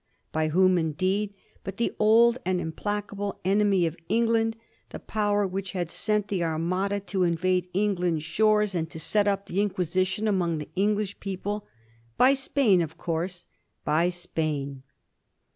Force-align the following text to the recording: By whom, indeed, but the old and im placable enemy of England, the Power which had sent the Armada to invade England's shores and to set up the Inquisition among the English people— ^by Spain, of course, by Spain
By 0.31 0.47
whom, 0.47 0.79
indeed, 0.79 1.35
but 1.63 1.77
the 1.77 1.93
old 1.99 2.39
and 2.43 2.59
im 2.59 2.71
placable 2.71 3.37
enemy 3.45 3.85
of 3.85 3.95
England, 4.09 4.57
the 4.89 4.97
Power 4.97 5.45
which 5.45 5.73
had 5.73 5.91
sent 5.91 6.27
the 6.27 6.43
Armada 6.43 6.99
to 7.01 7.21
invade 7.21 7.69
England's 7.71 8.23
shores 8.23 8.73
and 8.73 8.89
to 8.89 8.99
set 8.99 9.27
up 9.27 9.45
the 9.45 9.61
Inquisition 9.61 10.27
among 10.27 10.57
the 10.57 10.69
English 10.75 11.19
people— 11.19 11.67
^by 12.19 12.35
Spain, 12.35 12.81
of 12.81 12.97
course, 12.97 13.45
by 13.85 14.09
Spain 14.09 14.81